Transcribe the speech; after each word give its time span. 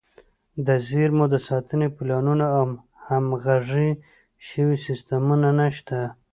د 0.67 0.69
زیرمو 0.87 1.25
د 1.33 1.35
ساتنې 1.47 1.87
پلانونه 1.97 2.45
او 2.57 2.65
همغږي 3.05 3.89
شوي 4.49 4.77
سیستمونه 4.87 5.49
نشته. 5.59 5.97